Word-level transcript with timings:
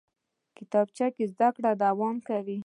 کتابچه 0.57 1.07
کې 1.15 1.23
زده 1.33 1.49
کړه 1.55 1.71
دوام 1.83 2.15
کوي 2.27 2.57